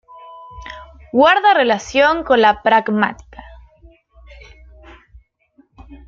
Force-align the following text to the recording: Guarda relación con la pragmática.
Guarda 1.13 1.53
relación 1.53 2.23
con 2.23 2.41
la 2.41 2.63
pragmática. 2.63 3.43